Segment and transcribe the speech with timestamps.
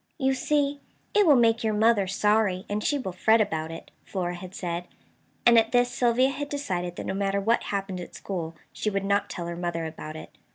[0.17, 0.79] "You see,
[1.13, 4.87] it will make your mother sorry, and she will fret about it," Flora had said;
[5.45, 9.05] and at this Sylvia had decided that no matter what happened at school she would
[9.05, 10.31] not tell her mother about it.